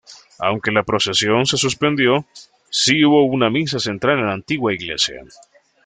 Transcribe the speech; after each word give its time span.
Aunque 0.39 0.71
la 0.71 0.81
procesión 0.81 1.45
se 1.45 1.57
suspendió, 1.57 2.25
sí 2.71 3.05
hubo 3.05 3.21
una 3.23 3.51
misa 3.51 3.77
central 3.77 4.17
en 4.17 4.25
la 4.25 4.33
antigua 4.33 4.73
Iglesia. 4.73 5.23